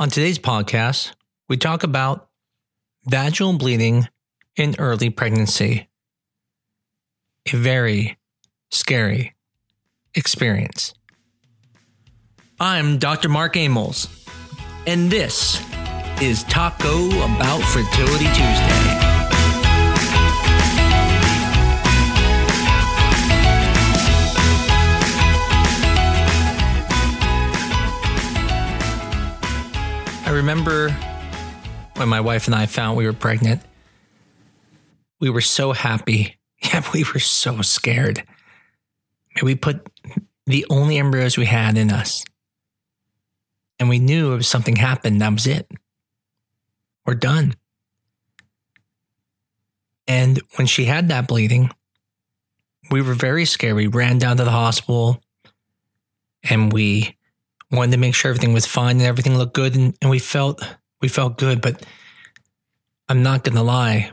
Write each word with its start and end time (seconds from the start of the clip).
On 0.00 0.08
today's 0.08 0.38
podcast, 0.38 1.12
we 1.50 1.58
talk 1.58 1.82
about 1.82 2.30
vaginal 3.04 3.58
bleeding 3.58 4.08
in 4.56 4.74
early 4.78 5.10
pregnancy. 5.10 5.90
A 7.52 7.56
very 7.56 8.16
scary 8.70 9.34
experience. 10.14 10.94
I'm 12.58 12.96
Dr. 12.98 13.28
Mark 13.28 13.58
Amols, 13.58 14.08
and 14.86 15.10
this 15.10 15.62
is 16.22 16.44
Taco 16.44 17.08
About 17.34 17.60
Fertility 17.60 18.24
Tuesday. 18.24 19.19
I 30.30 30.34
remember 30.34 30.90
when 31.96 32.08
my 32.08 32.20
wife 32.20 32.46
and 32.46 32.54
I 32.54 32.66
found 32.66 32.96
we 32.96 33.04
were 33.04 33.12
pregnant. 33.12 33.62
We 35.18 35.28
were 35.28 35.40
so 35.40 35.72
happy. 35.72 36.36
Yeah, 36.62 36.84
we 36.92 37.04
were 37.04 37.18
so 37.18 37.62
scared. 37.62 38.22
We 39.42 39.54
put 39.54 39.88
the 40.46 40.66
only 40.68 40.98
embryos 40.98 41.38
we 41.38 41.46
had 41.46 41.78
in 41.78 41.90
us. 41.90 42.22
And 43.78 43.88
we 43.88 43.98
knew 43.98 44.34
if 44.34 44.44
something 44.44 44.76
happened, 44.76 45.22
that 45.22 45.32
was 45.32 45.46
it. 45.46 45.66
We're 47.06 47.14
done. 47.14 47.54
And 50.06 50.38
when 50.56 50.66
she 50.66 50.84
had 50.84 51.08
that 51.08 51.26
bleeding, 51.26 51.70
we 52.90 53.00
were 53.00 53.14
very 53.14 53.46
scared. 53.46 53.74
We 53.74 53.86
ran 53.86 54.18
down 54.18 54.36
to 54.36 54.44
the 54.44 54.50
hospital 54.50 55.22
and 56.44 56.70
we 56.70 57.16
wanted 57.70 57.92
to 57.92 57.98
make 57.98 58.14
sure 58.14 58.30
everything 58.30 58.52
was 58.52 58.66
fine 58.66 58.96
and 58.96 59.06
everything 59.06 59.36
looked 59.36 59.54
good 59.54 59.76
and, 59.76 59.96
and 60.00 60.10
we 60.10 60.18
felt 60.18 60.62
we 61.00 61.08
felt 61.08 61.38
good 61.38 61.60
but 61.60 61.84
i'm 63.08 63.22
not 63.22 63.44
gonna 63.44 63.62
lie 63.62 64.10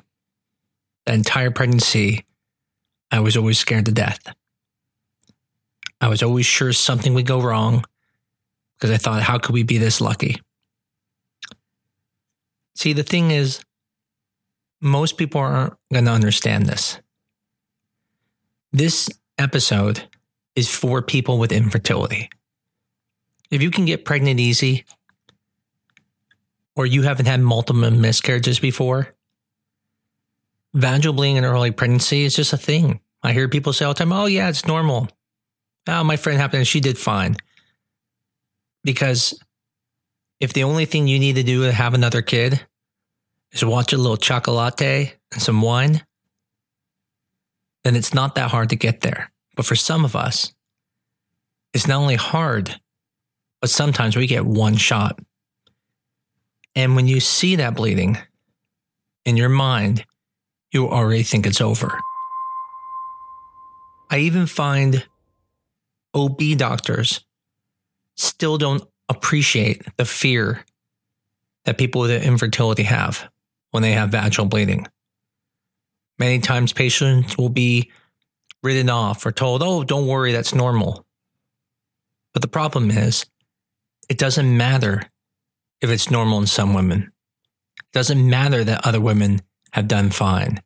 that 1.05 1.15
entire 1.15 1.51
pregnancy 1.51 2.25
i 3.11 3.19
was 3.19 3.37
always 3.37 3.59
scared 3.59 3.85
to 3.85 3.91
death. 3.91 4.19
I 5.99 6.09
was 6.09 6.21
always 6.21 6.45
sure 6.45 6.73
something 6.73 7.15
would 7.15 7.25
go 7.25 7.41
wrong 7.41 7.83
because 8.77 8.91
i 8.91 8.97
thought 8.97 9.23
how 9.23 9.39
could 9.39 9.53
we 9.53 9.63
be 9.63 9.77
this 9.77 9.99
lucky? 10.01 10.39
See 12.75 12.93
the 12.93 13.03
thing 13.03 13.31
is 13.31 13.61
most 14.79 15.17
people 15.17 15.41
aren't 15.41 15.73
gonna 15.91 16.11
understand 16.11 16.67
this. 16.67 16.99
This 18.71 19.09
episode 19.39 20.03
is 20.55 20.69
for 20.73 21.01
people 21.01 21.39
with 21.39 21.51
infertility 21.51 22.29
if 23.49 23.61
you 23.61 23.71
can 23.71 23.85
get 23.85 24.05
pregnant 24.05 24.39
easy, 24.39 24.85
or 26.75 26.85
you 26.85 27.01
haven't 27.03 27.25
had 27.25 27.41
multiple 27.41 27.89
miscarriages 27.91 28.59
before, 28.59 29.15
vaginal 30.73 31.13
bleeding 31.13 31.37
in 31.37 31.45
early 31.45 31.71
pregnancy 31.71 32.23
is 32.23 32.35
just 32.35 32.53
a 32.53 32.57
thing. 32.57 32.99
I 33.23 33.33
hear 33.33 33.49
people 33.49 33.73
say 33.73 33.85
all 33.85 33.93
the 33.93 33.99
time, 33.99 34.13
oh, 34.13 34.27
yeah, 34.27 34.47
it's 34.49 34.67
normal. 34.67 35.09
Oh, 35.87 36.03
my 36.03 36.17
friend 36.17 36.39
happened 36.39 36.59
and 36.59 36.67
she 36.67 36.79
did 36.79 36.97
fine. 36.97 37.35
Because 38.83 39.39
if 40.39 40.53
the 40.53 40.63
only 40.63 40.85
thing 40.85 41.07
you 41.07 41.19
need 41.19 41.35
to 41.35 41.43
do 41.43 41.63
to 41.63 41.71
have 41.71 41.93
another 41.93 42.21
kid 42.21 42.65
is 43.51 43.65
watch 43.65 43.91
a 43.91 43.97
little 43.97 44.17
chocolate 44.17 45.15
and 45.31 45.41
some 45.41 45.61
wine, 45.61 46.05
then 47.83 47.95
it's 47.95 48.13
not 48.13 48.35
that 48.35 48.51
hard 48.51 48.69
to 48.69 48.75
get 48.75 49.01
there. 49.01 49.31
But 49.55 49.65
for 49.65 49.75
some 49.75 50.05
of 50.05 50.15
us, 50.15 50.53
it's 51.73 51.87
not 51.87 51.99
only 51.99 52.15
hard, 52.15 52.79
but 53.61 53.69
sometimes 53.69 54.15
we 54.15 54.27
get 54.27 54.45
one 54.45 54.75
shot. 54.75 55.19
And 56.75 56.95
when 56.95 57.07
you 57.07 57.19
see 57.19 57.55
that 57.55 57.75
bleeding 57.75 58.17
in 59.25 59.37
your 59.37 59.49
mind, 59.49 60.05
you 60.71 60.87
already 60.87 61.23
think 61.23 61.47
it's 61.47 61.61
over. 61.61 61.99
I 64.09 64.19
even 64.19 64.45
find 64.45 65.05
OB 66.13 66.39
doctors 66.57 67.25
still 68.15 68.57
don't 68.57 68.83
appreciate 69.09 69.83
the 69.97 70.05
fear 70.05 70.65
that 71.65 71.77
people 71.77 72.01
with 72.01 72.11
infertility 72.11 72.83
have 72.83 73.29
when 73.71 73.83
they 73.83 73.91
have 73.91 74.09
vaginal 74.09 74.47
bleeding. 74.47 74.87
Many 76.19 76.39
times 76.39 76.73
patients 76.73 77.37
will 77.37 77.49
be 77.49 77.91
written 78.63 78.89
off 78.89 79.25
or 79.25 79.31
told, 79.31 79.61
oh, 79.61 79.83
don't 79.83 80.07
worry, 80.07 80.31
that's 80.31 80.55
normal. 80.55 81.05
But 82.33 82.41
the 82.41 82.47
problem 82.47 82.89
is, 82.89 83.25
it 84.09 84.17
doesn't 84.17 84.57
matter 84.57 85.03
if 85.81 85.89
it's 85.89 86.09
normal 86.09 86.39
in 86.39 86.47
some 86.47 86.73
women. 86.73 87.11
It 87.79 87.91
doesn't 87.93 88.29
matter 88.29 88.63
that 88.63 88.85
other 88.85 89.01
women 89.01 89.41
have 89.71 89.87
done 89.87 90.09
fine. 90.09 90.61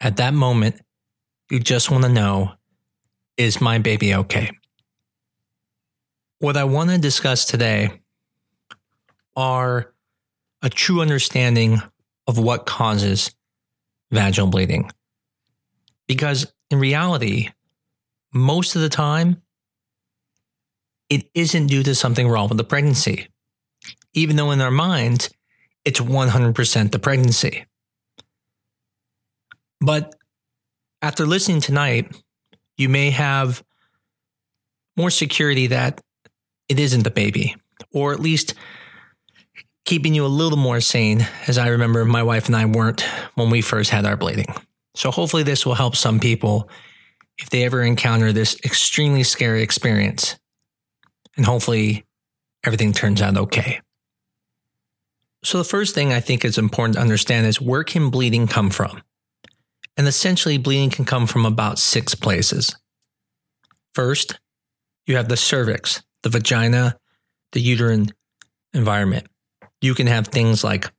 At 0.00 0.16
that 0.18 0.34
moment, 0.34 0.80
you 1.50 1.60
just 1.60 1.90
want 1.90 2.04
to 2.04 2.10
know 2.10 2.52
is 3.36 3.60
my 3.60 3.78
baby 3.78 4.14
okay? 4.14 4.50
What 6.40 6.56
I 6.56 6.64
want 6.64 6.90
to 6.90 6.98
discuss 6.98 7.44
today 7.44 8.00
are 9.36 9.92
a 10.62 10.68
true 10.68 11.00
understanding 11.00 11.80
of 12.26 12.38
what 12.38 12.66
causes 12.66 13.34
vaginal 14.10 14.48
bleeding. 14.48 14.90
Because 16.06 16.52
in 16.70 16.78
reality, 16.78 17.50
most 18.32 18.76
of 18.76 18.82
the 18.82 18.88
time, 18.88 19.42
it 21.08 21.28
isn't 21.34 21.68
due 21.68 21.82
to 21.82 21.94
something 21.94 22.28
wrong 22.28 22.48
with 22.48 22.58
the 22.58 22.64
pregnancy, 22.64 23.28
even 24.12 24.36
though 24.36 24.50
in 24.50 24.60
our 24.60 24.70
minds, 24.70 25.30
it's 25.84 26.00
100% 26.00 26.92
the 26.92 26.98
pregnancy. 26.98 27.64
But 29.80 30.14
after 31.00 31.24
listening 31.24 31.60
tonight, 31.60 32.14
you 32.76 32.88
may 32.88 33.10
have 33.10 33.62
more 34.96 35.10
security 35.10 35.68
that 35.68 36.00
it 36.68 36.78
isn't 36.78 37.04
the 37.04 37.10
baby, 37.10 37.56
or 37.92 38.12
at 38.12 38.20
least 38.20 38.54
keeping 39.84 40.14
you 40.14 40.26
a 40.26 40.28
little 40.28 40.58
more 40.58 40.80
sane, 40.80 41.26
as 41.46 41.56
I 41.56 41.68
remember 41.68 42.04
my 42.04 42.22
wife 42.22 42.46
and 42.46 42.56
I 42.56 42.66
weren't 42.66 43.02
when 43.36 43.48
we 43.48 43.62
first 43.62 43.90
had 43.90 44.04
our 44.04 44.16
bleeding. 44.16 44.52
So 44.94 45.10
hopefully, 45.10 45.44
this 45.44 45.64
will 45.64 45.74
help 45.74 45.96
some 45.96 46.20
people 46.20 46.68
if 47.38 47.48
they 47.50 47.64
ever 47.64 47.82
encounter 47.82 48.32
this 48.32 48.56
extremely 48.64 49.22
scary 49.22 49.62
experience 49.62 50.36
and 51.38 51.46
hopefully 51.46 52.04
everything 52.64 52.92
turns 52.92 53.22
out 53.22 53.38
okay. 53.38 53.80
So, 55.44 55.56
the 55.56 55.64
first 55.64 55.94
thing 55.94 56.12
I 56.12 56.20
think 56.20 56.44
is 56.44 56.58
important 56.58 56.96
to 56.96 57.00
understand 57.00 57.46
is 57.46 57.60
where 57.60 57.84
can 57.84 58.10
bleeding 58.10 58.48
come 58.48 58.70
from? 58.70 59.02
And 59.96 60.06
essentially, 60.06 60.58
bleeding 60.58 60.90
can 60.90 61.04
come 61.04 61.26
from 61.26 61.46
about 61.46 61.78
six 61.78 62.14
places. 62.14 62.76
First, 63.94 64.38
you 65.06 65.16
have 65.16 65.28
the 65.28 65.36
cervix, 65.36 66.02
the 66.22 66.28
vagina, 66.28 66.98
the 67.52 67.60
uterine 67.60 68.12
environment. 68.74 69.28
You 69.80 69.94
can 69.94 70.08
have 70.08 70.28
things 70.28 70.62
like 70.62 70.90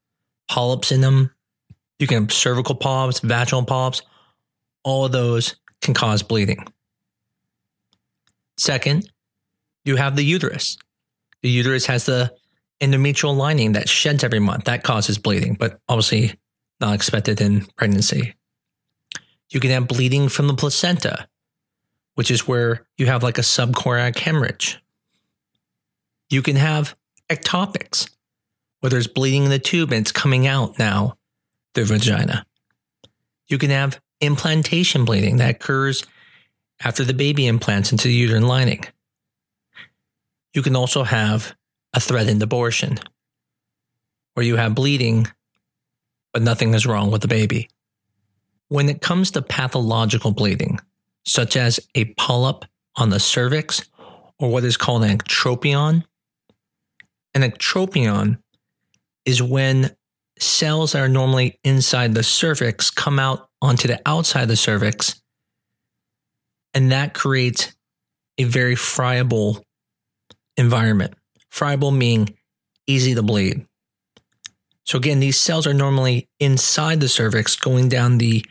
polyps 0.48 0.92
in 0.92 1.02
them. 1.02 1.32
You 2.00 2.08
can 2.08 2.24
have 2.24 2.32
cervical 2.34 2.76
polyps, 2.76 3.20
vaginal 3.20 3.66
polyps. 3.66 4.02
All 4.84 5.06
of 5.06 5.12
those 5.12 5.56
can 5.82 5.94
cause 5.94 6.24
bleeding. 6.24 6.66
Second, 8.58 9.10
you 9.86 9.96
have 9.96 10.16
the 10.16 10.24
uterus. 10.24 10.78
The 11.42 11.50
uterus 11.50 11.86
has 11.86 12.06
the 12.06 12.34
endometrial 12.82 13.36
lining 13.36 13.74
that 13.74 13.90
sheds 13.90 14.24
every 14.24 14.40
month. 14.40 14.66
That 14.66 14.84
causes 14.84 15.18
bleeding, 15.18 15.56
but 15.56 15.80
obviously 15.88 16.40
not 16.80 16.96
expected 16.96 17.42
in 17.42 17.66
pregnancy. 17.78 18.36
You 19.50 19.60
can 19.60 19.72
have 19.72 19.88
bleeding 19.88 20.30
from 20.30 20.48
the 20.48 20.54
placenta, 20.54 21.28
which 22.16 22.32
is 22.32 22.48
where 22.48 22.86
you 22.98 23.08
have 23.08 23.24
like 23.24 23.38
a 23.38 23.42
subchorionic 23.42 24.18
hemorrhage. 24.18 24.82
You 26.30 26.42
can 26.42 26.56
have 26.56 26.96
ectopics, 27.30 28.10
where 28.80 28.90
there's 28.90 29.08
bleeding 29.08 29.46
in 29.46 29.50
the 29.50 29.60
tube 29.60 29.92
and 29.92 30.02
it's 30.02 30.12
coming 30.12 30.48
out 30.48 30.80
now 30.80 31.18
the 31.74 31.84
vagina. 31.84 32.46
You 33.48 33.58
can 33.58 33.72
have 33.72 34.00
implantation 34.22 35.06
bleeding 35.06 35.38
that 35.38 35.56
occurs 35.56 36.06
after 36.82 37.04
the 37.04 37.14
baby 37.14 37.48
implants 37.48 37.92
into 37.92 38.08
the 38.08 38.14
uterine 38.14 38.48
lining. 38.48 38.86
You 40.54 40.62
can 40.62 40.76
also 40.76 41.04
have 41.04 41.56
a 41.94 42.00
threatened 42.00 42.42
abortion, 42.42 43.00
where 44.34 44.46
you 44.46 44.56
have 44.56 44.76
bleeding, 44.76 45.28
but 46.34 46.42
nothing 46.42 46.74
is 46.74 46.86
wrong 46.86 47.12
with 47.12 47.22
the 47.22 47.28
baby. 47.28 47.70
When 48.68 48.90
it 48.90 49.02
comes 49.02 49.32
to 49.32 49.42
pathological 49.42 50.32
bleeding, 50.32 50.80
such 51.26 51.56
as 51.56 51.80
a 51.96 52.06
polyp 52.16 52.66
on 52.96 53.10
the 53.10 53.20
cervix 53.20 53.90
or 54.40 54.52
what 54.52 54.64
is 54.64 54.78
called 54.78 55.04
an 55.04 55.18
ectropion, 55.18 56.04
an 57.34 57.42
ectropion 57.42 58.40
is 59.26 59.42
when 59.42 59.96
cells 60.40 60.94
that 60.94 61.02
are 61.02 61.10
normally 61.10 61.60
inside 61.64 62.14
the 62.14 62.24
cervix 62.24 62.90
come 62.90 63.20
out 63.20 63.50
onto 63.62 63.88
the 63.88 64.02
outside 64.06 64.44
of 64.44 64.48
the 64.48 64.56
cervix, 64.56 65.22
and 66.74 66.92
that 66.92 67.14
creates 67.14 67.76
a 68.38 68.46
very 68.46 68.76
friable 68.76 69.64
environment. 70.60 71.14
Friable 71.50 71.92
meaning 71.92 72.36
easy 72.86 73.16
to 73.16 73.24
bleed. 73.24 73.66
So, 74.84 74.98
again, 74.98 75.20
these 75.20 75.40
cells 75.40 75.68
are 75.68 75.74
normally 75.74 76.28
inside 76.40 77.00
the 77.00 77.08
cervix 77.08 77.56
going 77.56 77.90
down 77.90 78.18
the 78.18 78.46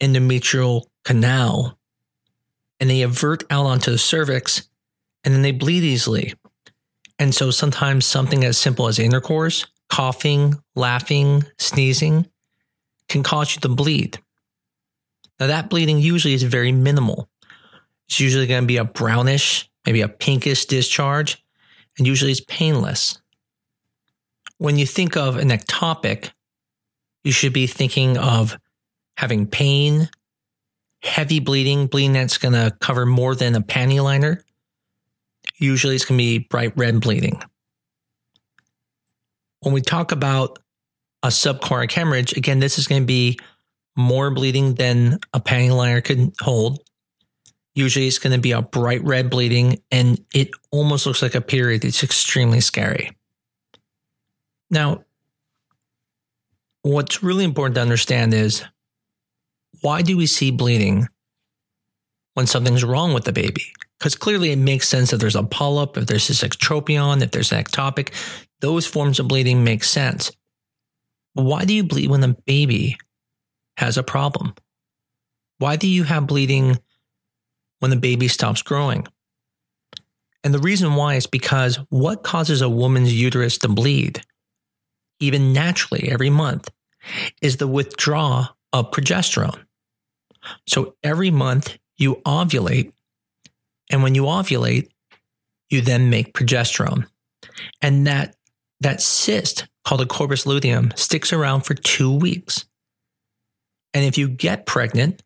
endometrial 0.00 0.84
canal 1.04 1.78
and 2.80 2.88
they 2.88 3.02
avert 3.02 3.44
out 3.50 3.66
onto 3.66 3.90
the 3.90 3.98
cervix 3.98 4.68
and 5.24 5.34
then 5.34 5.42
they 5.42 5.52
bleed 5.52 5.82
easily. 5.82 6.34
And 7.18 7.34
so 7.34 7.50
sometimes 7.50 8.06
something 8.06 8.44
as 8.44 8.58
simple 8.58 8.88
as 8.88 8.98
intercourse, 8.98 9.66
coughing, 9.88 10.60
laughing, 10.74 11.44
sneezing 11.58 12.28
can 13.08 13.22
cause 13.22 13.54
you 13.54 13.60
to 13.60 13.68
bleed. 13.68 14.18
Now, 15.38 15.48
that 15.48 15.68
bleeding 15.68 15.98
usually 15.98 16.34
is 16.34 16.42
very 16.42 16.72
minimal. 16.72 17.28
It's 18.08 18.20
usually 18.20 18.46
going 18.46 18.62
to 18.62 18.66
be 18.66 18.76
a 18.76 18.84
brownish, 18.84 19.68
maybe 19.84 20.00
a 20.00 20.08
pinkish 20.08 20.66
discharge, 20.66 21.41
and 21.98 22.06
usually 22.06 22.30
it's 22.30 22.40
painless. 22.40 23.18
When 24.58 24.78
you 24.78 24.86
think 24.86 25.16
of 25.16 25.36
an 25.36 25.48
ectopic, 25.48 26.30
you 27.24 27.32
should 27.32 27.52
be 27.52 27.66
thinking 27.66 28.16
of 28.16 28.56
having 29.16 29.46
pain, 29.46 30.08
heavy 31.02 31.40
bleeding, 31.40 31.86
bleeding 31.86 32.12
that's 32.12 32.38
going 32.38 32.54
to 32.54 32.76
cover 32.80 33.06
more 33.06 33.34
than 33.34 33.54
a 33.54 33.60
panty 33.60 34.02
liner. 34.02 34.42
Usually 35.58 35.94
it's 35.94 36.04
going 36.04 36.18
to 36.18 36.22
be 36.22 36.38
bright 36.38 36.72
red 36.76 37.00
bleeding. 37.00 37.42
When 39.60 39.74
we 39.74 39.80
talk 39.80 40.10
about 40.10 40.58
a 41.22 41.28
subchorionic 41.28 41.92
hemorrhage, 41.92 42.36
again, 42.36 42.58
this 42.58 42.78
is 42.78 42.88
going 42.88 43.02
to 43.02 43.06
be 43.06 43.38
more 43.96 44.30
bleeding 44.30 44.74
than 44.74 45.18
a 45.32 45.40
panty 45.40 45.74
liner 45.74 46.00
could 46.00 46.32
hold. 46.40 46.80
Usually 47.74 48.06
it's 48.06 48.18
going 48.18 48.34
to 48.34 48.40
be 48.40 48.52
a 48.52 48.62
bright 48.62 49.02
red 49.02 49.30
bleeding 49.30 49.80
and 49.90 50.22
it 50.34 50.50
almost 50.70 51.06
looks 51.06 51.22
like 51.22 51.34
a 51.34 51.40
period. 51.40 51.84
It's 51.84 52.02
extremely 52.02 52.60
scary. 52.60 53.10
Now, 54.70 55.04
what's 56.82 57.22
really 57.22 57.44
important 57.44 57.76
to 57.76 57.82
understand 57.82 58.34
is 58.34 58.62
why 59.80 60.02
do 60.02 60.16
we 60.16 60.26
see 60.26 60.50
bleeding 60.50 61.08
when 62.34 62.46
something's 62.46 62.84
wrong 62.84 63.14
with 63.14 63.24
the 63.24 63.32
baby? 63.32 63.72
Because 63.98 64.16
clearly 64.16 64.50
it 64.50 64.58
makes 64.58 64.88
sense 64.88 65.10
that 65.10 65.18
there's 65.18 65.36
a 65.36 65.42
polyp, 65.42 65.96
if 65.96 66.06
there's 66.06 66.28
this 66.28 66.42
ectropion, 66.42 67.22
if 67.22 67.30
there's 67.30 67.52
an 67.52 67.62
ectopic, 67.62 68.12
those 68.60 68.86
forms 68.86 69.18
of 69.18 69.28
bleeding 69.28 69.64
make 69.64 69.84
sense. 69.84 70.32
Why 71.34 71.64
do 71.64 71.72
you 71.72 71.84
bleed 71.84 72.10
when 72.10 72.20
the 72.20 72.36
baby 72.46 72.98
has 73.76 73.96
a 73.96 74.02
problem? 74.02 74.54
Why 75.58 75.76
do 75.76 75.88
you 75.88 76.04
have 76.04 76.26
bleeding 76.26 76.78
when 77.82 77.90
the 77.90 77.96
baby 77.96 78.28
stops 78.28 78.62
growing? 78.62 79.08
And 80.44 80.54
the 80.54 80.60
reason 80.60 80.94
why 80.94 81.14
is 81.14 81.26
because 81.26 81.80
what 81.88 82.22
causes 82.22 82.62
a 82.62 82.68
woman's 82.68 83.12
uterus 83.12 83.58
to 83.58 83.68
bleed, 83.68 84.22
even 85.18 85.52
naturally 85.52 86.08
every 86.08 86.30
month, 86.30 86.70
is 87.40 87.56
the 87.56 87.66
withdrawal 87.66 88.56
of 88.72 88.92
progesterone. 88.92 89.64
So 90.68 90.94
every 91.02 91.32
month 91.32 91.76
you 91.96 92.22
ovulate, 92.24 92.92
and 93.90 94.04
when 94.04 94.14
you 94.14 94.22
ovulate, 94.22 94.88
you 95.68 95.80
then 95.80 96.08
make 96.08 96.34
progesterone. 96.34 97.06
And 97.80 98.06
that, 98.06 98.36
that 98.80 99.00
cyst 99.00 99.66
called 99.84 100.02
a 100.02 100.06
corpus 100.06 100.46
luteum 100.46 100.92
sticks 100.94 101.32
around 101.32 101.62
for 101.62 101.74
two 101.74 102.16
weeks. 102.16 102.64
And 103.92 104.04
if 104.04 104.16
you 104.16 104.28
get 104.28 104.66
pregnant, 104.66 105.22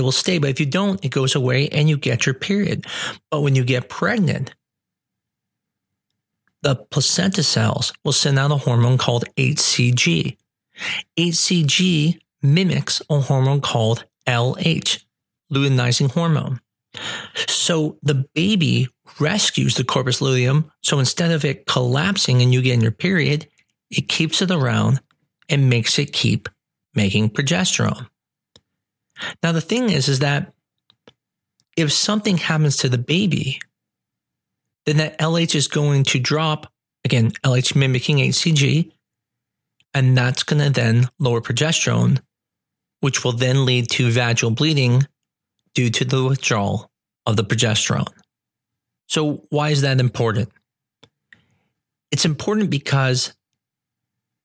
it 0.00 0.02
will 0.02 0.12
stay. 0.12 0.38
But 0.38 0.50
if 0.50 0.58
you 0.58 0.66
don't, 0.66 1.04
it 1.04 1.10
goes 1.10 1.34
away 1.34 1.68
and 1.68 1.88
you 1.88 1.96
get 1.96 2.26
your 2.26 2.34
period. 2.34 2.86
But 3.30 3.42
when 3.42 3.54
you 3.54 3.62
get 3.62 3.88
pregnant, 3.88 4.52
the 6.62 6.74
placenta 6.74 7.42
cells 7.42 7.92
will 8.02 8.12
send 8.12 8.38
out 8.38 8.50
a 8.50 8.56
hormone 8.56 8.98
called 8.98 9.24
HCG. 9.36 10.36
HCG 11.18 12.18
mimics 12.42 13.02
a 13.10 13.20
hormone 13.20 13.60
called 13.60 14.04
LH, 14.26 15.04
luteinizing 15.52 16.10
hormone. 16.10 16.60
So 17.46 17.98
the 18.02 18.26
baby 18.34 18.88
rescues 19.20 19.74
the 19.74 19.84
corpus 19.84 20.20
luteum. 20.20 20.72
So 20.82 20.98
instead 20.98 21.30
of 21.30 21.44
it 21.44 21.66
collapsing 21.66 22.42
and 22.42 22.52
you 22.52 22.62
getting 22.62 22.80
your 22.80 22.90
period, 22.90 23.46
it 23.90 24.08
keeps 24.08 24.40
it 24.40 24.50
around 24.50 25.00
and 25.48 25.68
makes 25.68 25.98
it 25.98 26.12
keep 26.12 26.48
making 26.94 27.30
progesterone. 27.30 28.08
Now 29.42 29.52
the 29.52 29.60
thing 29.60 29.90
is, 29.90 30.08
is 30.08 30.20
that 30.20 30.52
if 31.76 31.92
something 31.92 32.38
happens 32.38 32.76
to 32.78 32.88
the 32.88 32.98
baby, 32.98 33.60
then 34.86 34.96
that 34.98 35.18
LH 35.18 35.54
is 35.54 35.68
going 35.68 36.04
to 36.04 36.18
drop 36.18 36.70
again, 37.04 37.30
LH 37.44 37.74
mimicking 37.74 38.18
HCG, 38.18 38.92
and 39.94 40.16
that's 40.16 40.42
going 40.42 40.62
to 40.62 40.70
then 40.70 41.08
lower 41.18 41.40
progesterone, 41.40 42.20
which 43.00 43.24
will 43.24 43.32
then 43.32 43.64
lead 43.64 43.90
to 43.90 44.10
vaginal 44.10 44.54
bleeding 44.54 45.06
due 45.74 45.90
to 45.90 46.04
the 46.04 46.24
withdrawal 46.24 46.90
of 47.26 47.36
the 47.36 47.44
progesterone. 47.44 48.12
So, 49.08 49.44
why 49.50 49.70
is 49.70 49.80
that 49.82 49.98
important? 49.98 50.50
It's 52.10 52.24
important 52.24 52.70
because 52.70 53.34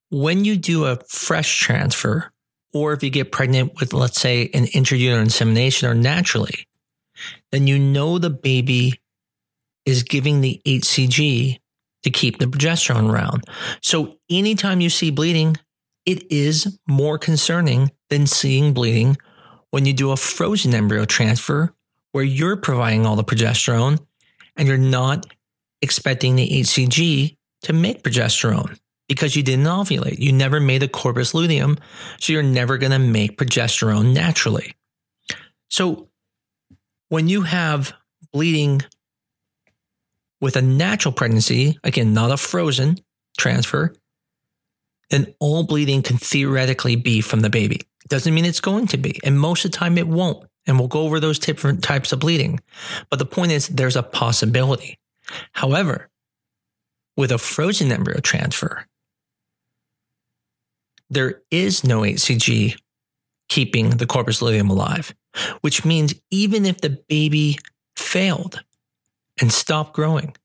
when 0.10 0.46
you 0.46 0.56
do 0.56 0.86
a 0.86 0.98
fresh 1.08 1.60
transfer, 1.60 2.32
or 2.76 2.92
if 2.92 3.02
you 3.02 3.10
get 3.10 3.32
pregnant 3.32 3.80
with, 3.80 3.94
let's 3.94 4.20
say, 4.20 4.50
an 4.54 4.66
intrauterine 4.66 5.22
insemination 5.22 5.88
or 5.88 5.94
naturally, 5.94 6.68
then 7.54 7.68
you 7.68 7.80
know 7.80 8.20
the 8.20 8.30
baby 8.30 9.00
is 9.86 10.04
giving 10.04 10.42
the 10.42 10.62
HCG 10.68 11.58
to 12.04 12.10
keep 12.10 12.38
the 12.38 12.48
progesterone 12.48 13.10
around. 13.10 13.46
So 13.82 14.18
anytime 14.30 14.82
you 14.82 14.90
see 14.90 15.10
bleeding, 15.10 15.56
it 16.06 16.30
is 16.30 16.78
more 16.86 17.18
concerning 17.18 17.92
than 18.10 18.28
seeing 18.28 18.74
bleeding 18.74 19.16
when 19.72 19.86
you 19.86 19.94
do 19.94 20.12
a 20.12 20.18
frozen 20.18 20.76
embryo 20.76 21.06
transfer 21.06 21.74
where 22.12 22.26
you're 22.26 22.58
providing 22.58 23.06
all 23.06 23.16
the 23.16 23.24
progesterone 23.24 24.06
and 24.58 24.68
you're 24.68 24.78
not 24.78 25.26
expecting 25.82 26.36
the 26.36 26.50
HCG 26.60 27.38
to 27.62 27.74
make 27.74 28.04
progesterone 28.04 28.78
because 29.08 29.36
you 29.36 29.44
didn't 29.44 29.66
ovulate. 29.66 30.20
You 30.20 30.34
never 30.34 30.60
made 30.60 30.84
a 30.84 30.88
corpus 30.88 31.34
luteum, 31.34 31.78
so 32.20 32.34
you're 32.34 32.44
never 32.44 32.78
going 32.78 32.92
to 32.92 33.00
make 33.00 33.38
progesterone 33.38 34.14
naturally. 34.14 34.74
So 35.70 36.10
when 37.10 37.28
you 37.28 37.44
have 37.44 37.94
bleeding 38.32 38.82
with 40.42 40.56
a 40.56 40.62
natural 40.62 41.12
pregnancy, 41.12 41.80
again, 41.84 42.14
not 42.14 42.32
a 42.32 42.38
frozen 42.38 42.98
transfer, 43.38 43.96
then 45.10 45.34
all 45.40 45.64
bleeding 45.64 46.02
can 46.02 46.18
theoretically 46.18 46.96
be 46.96 47.22
from 47.22 47.42
the 47.42 47.50
baby. 47.50 47.82
Doesn't 48.08 48.34
mean 48.34 48.46
it's 48.46 48.60
going 48.60 48.88
to 48.88 48.98
be. 48.98 49.20
And 49.24 49.40
most 49.40 49.66
of 49.66 49.72
the 49.72 49.78
time 49.78 49.98
it 49.98 50.08
won't. 50.08 50.48
And 50.68 50.80
we'll 50.80 50.88
go 50.88 51.02
over 51.02 51.20
those 51.20 51.40
different 51.40 51.84
types 51.84 52.12
of 52.12 52.20
bleeding. 52.20 52.60
But 53.10 53.20
the 53.20 53.26
point 53.26 53.52
is, 53.52 53.68
there's 53.68 53.96
a 53.96 54.04
possibility. 54.04 54.98
However, 55.54 56.10
with 57.16 57.32
a 57.32 57.38
frozen 57.38 57.92
embryo 57.92 58.20
transfer, 58.20 58.88
there 61.10 61.42
is 61.52 61.84
no 61.84 62.02
HCG 62.02 62.78
keeping 63.50 63.92
the 63.92 64.08
corpus 64.08 64.42
luteum 64.42 64.70
alive, 64.70 65.14
which 65.62 65.86
means 65.86 66.14
even 66.32 66.66
if 66.66 66.82
the 66.82 67.02
baby 67.08 67.58
failed 67.96 68.64
and 69.40 69.52
stopped 69.52 69.94
growing, 69.94 70.36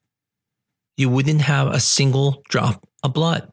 you 0.97 1.09
wouldn't 1.09 1.43
have 1.43 1.69
a 1.69 1.81
single 1.81 2.43
drop 2.49 2.87
of 3.03 3.13
blood 3.13 3.51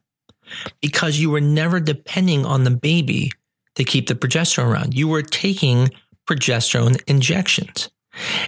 because 0.80 1.18
you 1.18 1.30
were 1.30 1.40
never 1.40 1.80
depending 1.80 2.44
on 2.44 2.64
the 2.64 2.70
baby 2.70 3.30
to 3.74 3.84
keep 3.84 4.08
the 4.08 4.14
progesterone 4.14 4.66
around. 4.66 4.94
You 4.94 5.08
were 5.08 5.22
taking 5.22 5.90
progesterone 6.28 7.00
injections. 7.06 7.90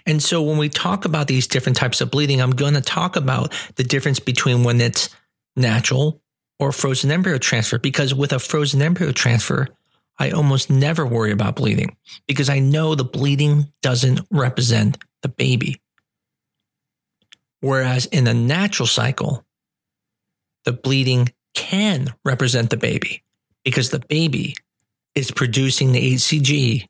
And 0.04 0.22
so 0.22 0.42
when 0.42 0.58
we 0.58 0.68
talk 0.68 1.04
about 1.04 1.28
these 1.28 1.46
different 1.46 1.76
types 1.76 2.00
of 2.00 2.10
bleeding, 2.10 2.42
I'm 2.42 2.50
going 2.50 2.74
to 2.74 2.80
talk 2.80 3.16
about 3.16 3.52
the 3.76 3.84
difference 3.84 4.18
between 4.18 4.64
when 4.64 4.80
it's 4.80 5.08
natural 5.56 6.20
or 6.60 6.72
frozen 6.72 7.10
embryo 7.10 7.38
transfer 7.38 7.78
because 7.78 8.14
with 8.14 8.32
a 8.32 8.38
frozen 8.38 8.82
embryo 8.82 9.10
transfer, 9.12 9.66
I 10.18 10.30
almost 10.30 10.68
never 10.68 11.06
worry 11.06 11.32
about 11.32 11.56
bleeding 11.56 11.96
because 12.28 12.50
I 12.50 12.58
know 12.58 12.94
the 12.94 13.04
bleeding 13.04 13.72
doesn't 13.80 14.20
represent 14.30 14.98
the 15.22 15.30
baby. 15.30 15.80
Whereas 17.60 18.06
in 18.06 18.26
a 18.26 18.34
natural 18.34 18.86
cycle, 18.86 19.44
the 20.64 20.72
bleeding 20.72 21.32
can 21.54 22.14
represent 22.24 22.68
the 22.68 22.76
baby 22.76 23.22
because 23.64 23.90
the 23.90 23.98
baby 23.98 24.54
is 25.14 25.30
producing 25.30 25.92
the 25.92 26.14
HCG 26.14 26.86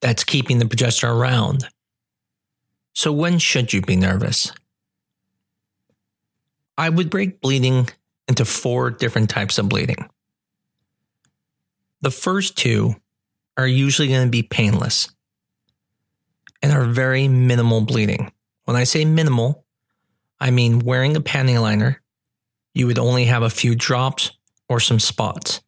that's 0.00 0.24
keeping 0.24 0.60
the 0.60 0.64
progesterone 0.64 1.18
around. 1.18 1.68
So, 2.94 3.12
when 3.12 3.38
should 3.38 3.72
you 3.72 3.80
be 3.80 3.96
nervous? 3.96 4.52
I 6.76 6.88
would 6.88 7.10
break 7.10 7.40
bleeding 7.40 7.88
into 8.28 8.44
four 8.44 8.90
different 8.90 9.30
types 9.30 9.58
of 9.58 9.68
bleeding. 9.68 10.08
The 12.00 12.10
first 12.10 12.56
two 12.56 12.94
are 13.56 13.66
usually 13.66 14.08
going 14.08 14.26
to 14.26 14.30
be 14.30 14.42
painless 14.42 15.08
and 16.62 16.72
are 16.72 16.84
very 16.84 17.26
minimal 17.26 17.80
bleeding. 17.80 18.30
When 18.64 18.76
I 18.76 18.84
say 18.84 19.04
minimal, 19.04 19.64
I 20.40 20.50
mean 20.50 20.80
wearing 20.80 21.16
a 21.16 21.20
panty 21.20 21.60
liner 21.60 22.02
you 22.78 22.86
would 22.86 22.98
only 22.98 23.24
have 23.24 23.42
a 23.42 23.50
few 23.50 23.74
drops 23.74 24.30
or 24.68 24.78
some 24.78 25.00
spots. 25.00 25.60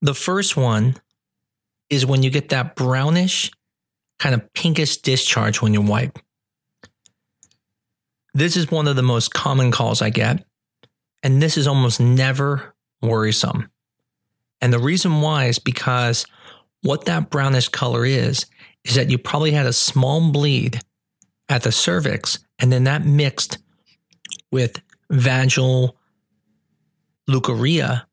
The 0.00 0.14
first 0.14 0.56
one 0.56 0.94
is 1.90 2.06
when 2.06 2.22
you 2.22 2.30
get 2.30 2.50
that 2.50 2.76
brownish, 2.76 3.50
kind 4.20 4.32
of 4.32 4.52
pinkish 4.52 4.98
discharge 4.98 5.60
when 5.60 5.74
you 5.74 5.82
wipe. 5.82 6.20
This 8.32 8.56
is 8.56 8.70
one 8.70 8.86
of 8.86 8.94
the 8.94 9.02
most 9.02 9.34
common 9.34 9.72
calls 9.72 10.00
I 10.00 10.10
get, 10.10 10.44
and 11.22 11.42
this 11.42 11.56
is 11.56 11.66
almost 11.66 12.00
never 12.00 12.74
worrisome. 13.02 13.70
And 14.60 14.72
the 14.72 14.78
reason 14.78 15.20
why 15.20 15.46
is 15.46 15.58
because 15.58 16.26
what 16.82 17.04
that 17.04 17.30
brownish 17.30 17.68
color 17.68 18.04
is, 18.04 18.46
is 18.84 18.94
that 18.94 19.10
you 19.10 19.18
probably 19.18 19.52
had 19.52 19.66
a 19.66 19.72
small 19.72 20.30
bleed 20.30 20.80
at 21.48 21.62
the 21.62 21.72
cervix, 21.72 22.38
and 22.58 22.72
then 22.72 22.84
that 22.84 23.04
mixed 23.04 23.58
with 24.50 24.80
vaginal 25.10 25.96
leukorrhea, 27.28 28.04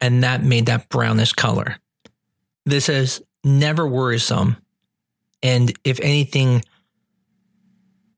and 0.00 0.22
that 0.22 0.42
made 0.42 0.66
that 0.66 0.88
brownish 0.88 1.32
color. 1.32 1.76
This 2.64 2.88
is 2.88 3.22
never 3.44 3.86
worrisome. 3.86 4.56
And 5.42 5.72
if 5.84 6.00
anything 6.00 6.62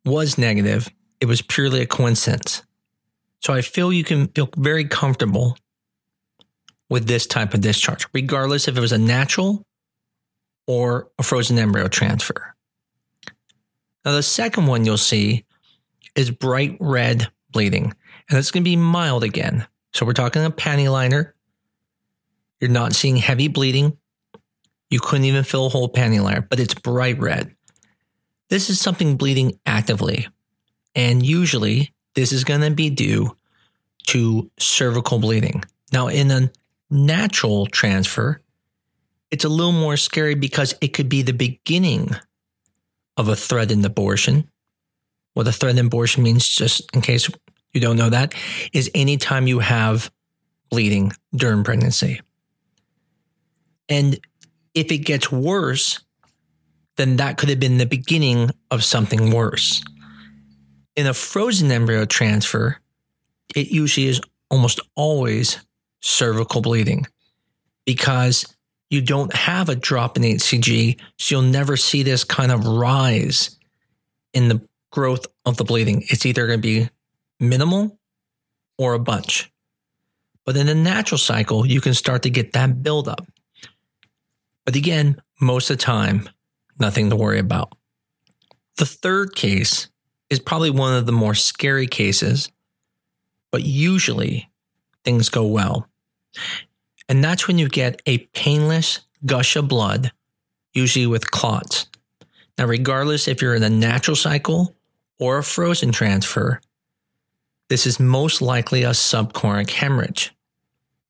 was 0.05 0.39
negative, 0.39 0.89
it 1.21 1.27
was 1.27 1.43
purely 1.43 1.81
a 1.81 1.87
coincidence. 1.87 2.63
So 3.43 3.53
I 3.53 3.61
feel 3.61 3.93
you 3.93 4.05
can 4.05 4.29
feel 4.29 4.49
very 4.57 4.85
comfortable 4.85 5.57
with 6.89 7.07
this 7.07 7.27
type 7.27 7.55
of 7.55 7.61
discharge, 7.61 8.07
regardless 8.13 8.69
if 8.69 8.77
it 8.77 8.81
was 8.81 8.93
a 8.93 8.99
natural 8.99 9.67
or 10.67 11.11
a 11.19 11.23
frozen 11.23 11.59
embryo 11.59 11.89
transfer. 11.89 12.55
Now, 14.05 14.13
the 14.13 14.23
second 14.23 14.67
one 14.67 14.85
you'll 14.85 14.97
see 14.97 15.45
is 16.15 16.31
bright 16.31 16.77
red 16.81 17.29
bleeding, 17.51 17.95
and 18.29 18.39
it's 18.39 18.51
going 18.51 18.63
to 18.63 18.71
be 18.71 18.77
mild 18.77 19.25
again. 19.25 19.67
So 19.93 20.07
we're 20.07 20.13
talking 20.13 20.45
a 20.45 20.51
panty 20.51 20.91
liner. 20.91 21.35
You're 22.61 22.71
not 22.71 22.95
seeing 22.95 23.17
heavy 23.17 23.49
bleeding. 23.49 23.97
You 24.91 25.01
couldn't 25.01 25.25
even 25.25 25.45
fill 25.45 25.67
a 25.67 25.71
whole 25.71 25.89
panty 25.89 26.23
liner, 26.23 26.43
but 26.43 26.61
it's 26.61 26.75
bright 26.75 27.19
red. 27.19 27.55
This 28.51 28.71
is 28.71 28.81
something 28.81 29.17
bleeding 29.17 29.59
actively. 29.65 30.29
And 30.95 31.25
usually, 31.25 31.92
this 32.15 32.33
is 32.33 32.45
going 32.45 32.61
to 32.61 32.71
be 32.71 32.91
due 32.91 33.37
to 34.09 34.51
cervical 34.59 35.19
bleeding. 35.19 35.65
Now, 35.93 36.09
in 36.09 36.31
a 36.31 36.51
natural 36.91 37.67
transfer, 37.67 38.41
it's 39.31 39.45
a 39.45 39.49
little 39.49 39.73
more 39.73 39.97
scary 39.97 40.35
because 40.35 40.75
it 40.81 40.89
could 40.89 41.09
be 41.09 41.23
the 41.23 41.33
beginning 41.33 42.11
of 43.17 43.29
a 43.29 43.37
threatened 43.37 43.85
abortion. 43.85 44.49
What 45.35 45.49
a 45.49 45.53
threatened 45.53 45.87
abortion 45.87 46.23
means, 46.23 46.47
just 46.47 46.83
in 46.95 47.01
case 47.01 47.29
you 47.73 47.81
don't 47.81 47.97
know 47.97 48.11
that, 48.11 48.35
is 48.73 48.91
anytime 48.95 49.47
you 49.47 49.61
have 49.61 50.11
bleeding 50.71 51.13
during 51.35 51.65
pregnancy. 51.65 52.21
And 53.89 54.19
if 54.75 54.91
it 54.91 54.99
gets 54.99 55.31
worse, 55.31 56.01
then 56.97 57.17
that 57.17 57.39
could 57.39 57.49
have 57.49 57.61
been 57.61 57.79
the 57.79 57.87
beginning 57.87 58.51
of 58.71 58.85
something 58.85 59.31
worse. 59.31 59.83
In 60.97 61.07
a 61.07 61.15
frozen 61.15 61.71
embryo 61.71 62.05
transfer, 62.05 62.79
it 63.55 63.69
usually 63.69 64.09
is 64.09 64.21
almost 64.51 64.81
always 64.95 65.59
cervical 66.01 66.61
bleeding 66.61 67.07
because 67.87 68.45
you 68.91 69.01
don't 69.01 69.33
have 69.35 69.71
a 69.71 69.75
drop 69.75 70.19
in 70.19 70.23
HCG, 70.23 71.01
so 71.19 71.35
you'll 71.35 71.51
never 71.51 71.77
see 71.77 72.03
this 72.03 72.25
kind 72.25 72.53
of 72.53 72.67
rise 72.67 73.59
in 74.35 74.49
the 74.49 74.61
growth 74.91 75.27
of 75.47 75.57
the 75.57 75.65
bleeding. 75.65 76.05
It's 76.09 76.27
either 76.27 76.47
going 76.47 76.59
to 76.59 76.63
be 76.63 76.91
minimal 77.41 77.99
or 78.77 78.93
a 78.93 78.99
bunch. 78.99 79.51
But 80.45 80.57
in 80.57 80.67
the 80.67 80.75
natural 80.75 81.19
cycle, 81.19 81.65
you 81.65 81.81
can 81.81 81.95
start 81.95 82.23
to 82.23 82.31
get 82.31 82.53
that 82.53 82.83
buildup. 82.83 83.27
But 84.67 84.77
again, 84.77 85.21
most 85.41 85.71
of 85.71 85.79
the 85.79 85.83
time, 85.83 86.29
nothing 86.79 87.11
to 87.11 87.17
worry 87.17 87.39
about. 87.39 87.73
The 88.77 88.87
third 88.87 89.35
case 89.35 89.89
is 90.33 90.41
probably 90.41 90.71
one 90.71 90.95
of 90.95 91.05
the 91.05 91.13
more 91.13 91.35
scary 91.35 91.87
cases, 91.87 92.51
but 93.51 93.63
usually 93.63 94.51
things 95.05 95.29
go 95.29 95.45
well. 95.45 95.87
And 97.07 97.23
that's 97.23 97.47
when 97.47 97.59
you 97.59 97.69
get 97.69 98.01
a 98.07 98.19
painless 98.33 99.01
gush 99.27 99.57
of 99.57 99.69
blood, 99.69 100.11
usually 100.73 101.07
with 101.07 101.31
clots. 101.31 101.87
Now, 102.57 102.65
regardless 102.65 103.29
if 103.29 103.43
you're 103.43 103.55
in 103.55 103.63
a 103.63 103.69
natural 103.69 104.17
cycle 104.17 104.75
or 105.19 105.37
a 105.37 105.45
frozen 105.45 105.93
transfer, 105.93 106.63
this 107.69 107.87
is 107.87 108.01
most 108.01 108.41
likely 108.41 108.85
a 108.85 108.91
subchorionic 108.91 109.69
hemorrhage. 109.69 110.35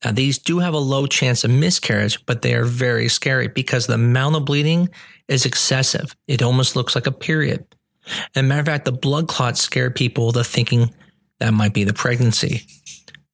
Now, 0.05 0.11
these 0.11 0.39
do 0.39 0.59
have 0.59 0.75
a 0.75 0.79
low 0.79 1.07
chance 1.07 1.45
of 1.45 1.53
miscarriage, 1.53 2.27
but 2.27 2.43
they 2.43 2.55
are 2.55 2.65
very 2.65 3.09
scary 3.09 3.47
because 3.47 3.87
the 3.87 3.95
amount 3.95 4.35
of 4.35 4.47
bleeding 4.47 4.89
is 5.29 5.47
excessive. 5.47 6.17
It 6.27 6.43
almost 6.43 6.75
looks 6.75 6.97
like 6.97 7.07
a 7.07 7.13
period. 7.13 7.65
And 8.35 8.49
matter 8.49 8.61
of 8.61 8.67
fact, 8.67 8.85
the 8.85 8.93
blood 8.93 9.29
clots 9.29 9.61
scare 9.61 9.91
people 9.91 10.33
to 10.33 10.45
thinking 10.45 10.95
that 11.39 11.55
might 11.55 11.75
be 11.75 11.85
the 11.85 11.93
pregnancy. 11.93 12.67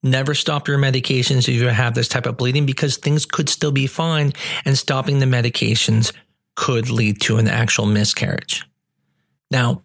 Never 0.01 0.33
stop 0.33 0.67
your 0.67 0.77
medications 0.77 1.47
if 1.47 1.49
you 1.49 1.67
have 1.67 1.93
this 1.93 2.07
type 2.07 2.25
of 2.25 2.37
bleeding 2.37 2.65
because 2.65 2.97
things 2.97 3.25
could 3.25 3.49
still 3.49 3.71
be 3.71 3.87
fine 3.87 4.33
and 4.65 4.77
stopping 4.77 5.19
the 5.19 5.25
medications 5.25 6.13
could 6.55 6.89
lead 6.89 7.21
to 7.21 7.37
an 7.37 7.47
actual 7.47 7.85
miscarriage. 7.85 8.65
Now, 9.51 9.83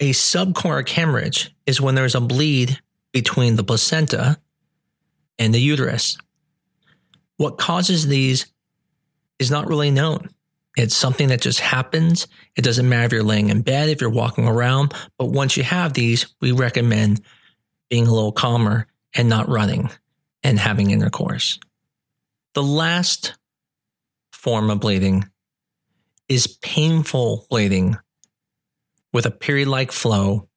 a 0.00 0.10
subchorionic 0.10 0.88
hemorrhage 0.88 1.54
is 1.64 1.80
when 1.80 1.94
there's 1.94 2.16
a 2.16 2.20
bleed 2.20 2.80
between 3.12 3.56
the 3.56 3.64
placenta 3.64 4.38
and 5.38 5.54
the 5.54 5.60
uterus. 5.60 6.18
What 7.36 7.58
causes 7.58 8.06
these 8.08 8.46
is 9.38 9.50
not 9.50 9.68
really 9.68 9.90
known. 9.90 10.30
It's 10.76 10.96
something 10.96 11.28
that 11.28 11.40
just 11.40 11.60
happens. 11.60 12.26
It 12.56 12.62
doesn't 12.62 12.88
matter 12.88 13.06
if 13.06 13.12
you're 13.12 13.22
laying 13.22 13.50
in 13.50 13.62
bed, 13.62 13.90
if 13.90 14.00
you're 14.00 14.10
walking 14.10 14.48
around, 14.48 14.94
but 15.18 15.26
once 15.26 15.56
you 15.56 15.62
have 15.62 15.92
these, 15.92 16.34
we 16.40 16.52
recommend 16.52 17.20
being 17.90 18.06
a 18.06 18.12
little 18.12 18.32
calmer 18.32 18.86
and 19.14 19.28
not 19.28 19.48
running 19.48 19.90
and 20.42 20.58
having 20.58 20.90
intercourse. 20.90 21.58
The 22.54 22.62
last 22.62 23.34
form 24.32 24.70
of 24.70 24.80
bleeding 24.80 25.28
is 26.28 26.46
painful 26.46 27.46
bleeding 27.50 27.96
with 29.12 29.26
a 29.26 29.30
period 29.30 29.68
like 29.68 29.92
flow 29.92 30.48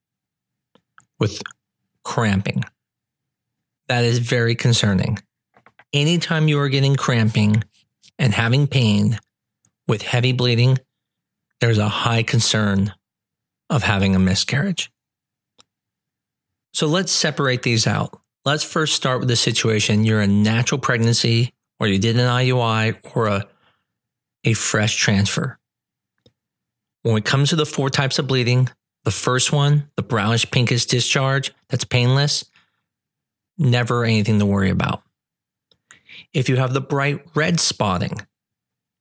with 1.20 1.42
cramping. 2.04 2.64
That 3.88 4.06
is 4.06 4.20
very 4.20 4.56
concerning. 4.56 5.20
Anytime 5.92 6.48
you 6.48 6.60
are 6.60 6.70
getting 6.70 6.96
cramping 6.96 7.64
and 8.18 8.34
having 8.34 8.68
pain 8.68 9.20
with 9.88 10.02
heavy 10.02 10.32
bleeding, 10.32 10.80
there's 11.62 11.78
a 11.78 11.90
high 11.90 12.24
concern 12.24 12.94
of 13.70 13.84
having 13.84 14.16
a 14.16 14.20
miscarriage. 14.20 14.92
So 16.74 16.88
let's 16.88 17.12
separate 17.12 17.64
these 17.64 17.88
out. 17.88 18.20
Let's 18.44 18.64
first 18.64 18.96
start 18.96 19.20
with 19.20 19.30
the 19.30 19.36
situation 19.36 20.04
you're 20.04 20.22
a 20.22 20.28
natural 20.28 20.80
pregnancy, 20.80 21.54
or 21.80 21.88
you 21.88 22.00
did 22.00 22.18
an 22.18 22.28
IUI, 22.28 22.98
or 23.16 23.28
a, 23.28 23.48
a 24.44 24.54
fresh 24.54 24.96
transfer. 24.96 25.58
When 27.04 27.18
it 27.18 27.26
comes 27.26 27.50
to 27.50 27.56
the 27.56 27.66
four 27.66 27.90
types 27.90 28.20
of 28.20 28.28
bleeding, 28.28 28.70
the 29.04 29.12
first 29.12 29.52
one, 29.52 29.90
the 29.96 30.04
brownish 30.04 30.50
pinkish 30.50 30.86
discharge 30.88 31.54
that's 31.70 31.86
painless, 31.86 32.44
never 33.58 34.04
anything 34.04 34.40
to 34.40 34.46
worry 34.46 34.72
about. 34.72 35.04
If 36.34 36.50
you 36.50 36.58
have 36.58 36.74
the 36.74 36.82
bright 36.82 37.26
red 37.36 37.60
spotting, 37.60 38.26